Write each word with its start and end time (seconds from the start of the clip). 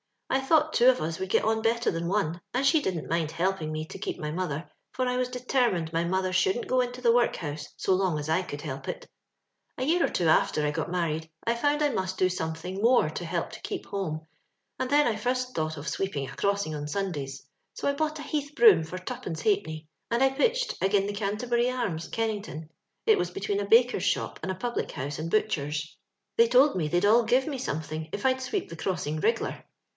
I 0.31 0.39
thought 0.39 0.73
two 0.73 0.87
of 0.89 1.01
us 1.01 1.19
would 1.19 1.29
get 1.29 1.43
on 1.43 1.61
better 1.61 1.91
than 1.91 2.07
one, 2.07 2.39
and 2.53 2.65
she 2.65 2.81
didn't 2.81 3.09
mind 3.09 3.31
helpin' 3.31 3.71
me 3.71 3.85
to 3.87 3.99
keep 3.99 4.17
my 4.17 4.31
mother, 4.31 4.67
for 4.93 5.05
I 5.05 5.17
was 5.17 5.27
determined 5.27 5.93
my 5.93 6.05
mother 6.05 6.31
shouldn't 6.33 6.67
go 6.67 6.79
into 6.79 7.01
the 7.01 7.11
workhouse 7.11 7.67
so 7.75 7.93
long 7.93 8.17
as 8.17 8.29
I 8.29 8.41
could 8.41 8.61
hdp 8.61 8.87
it. 8.87 9.07
"A 9.77 9.83
year 9.83 10.03
or 10.03 10.09
two 10.09 10.27
after 10.27 10.65
I 10.65 10.71
got 10.71 10.89
married, 10.89 11.29
I 11.45 11.53
foimd 11.53 11.81
I 11.83 11.89
must 11.89 12.17
do 12.17 12.29
something 12.29 12.81
more 12.81 13.09
to 13.11 13.25
help 13.25 13.51
to 13.51 13.59
keep 13.61 13.85
home, 13.87 14.25
and 14.79 14.89
then 14.89 15.05
I 15.05 15.17
fust 15.17 15.53
thought 15.53 15.77
of 15.77 15.87
sweepin* 15.87 16.29
a 16.31 16.35
crossing 16.35 16.73
on 16.73 16.85
Sundnys; 16.85 17.43
so 17.73 17.87
I 17.87 17.93
bought 17.93 18.17
a 18.17 18.23
heath 18.23 18.53
broom 18.55 18.83
for 18.83 18.97
twopence 18.97 19.41
ha'penny, 19.41 19.87
and 20.09 20.23
I 20.23 20.29
pitched 20.29 20.77
agin' 20.81 21.07
the 21.07 21.13
Canterbury 21.13 21.69
Arms, 21.69 22.07
Kenning 22.07 22.41
ton; 22.41 22.69
it 23.05 23.19
was 23.19 23.29
between 23.29 23.59
a 23.59 23.67
baker's 23.67 24.05
shop 24.05 24.39
and 24.41 24.51
a 24.51 24.55
public 24.55 24.91
house 24.93 25.19
and 25.19 25.29
butcher's; 25.29 25.95
they 26.37 26.47
told 26.47 26.75
me 26.75 26.87
they'd 26.87 27.05
all 27.05 27.23
give 27.23 27.45
me 27.45 27.59
something 27.59 28.09
if 28.13 28.25
I'd 28.25 28.41
sweep 28.41 28.69
the 28.69 28.77
crossing 28.77 29.19
reg'lar. 29.19 29.65